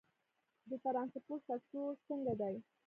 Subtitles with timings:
[0.69, 2.55] د ترانسپورت سکتور څنګه دی؟